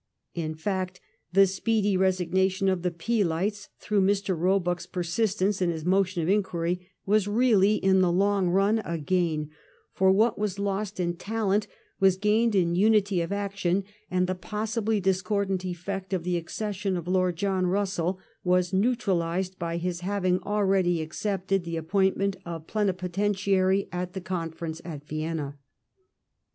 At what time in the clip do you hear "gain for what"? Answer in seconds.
8.97-10.39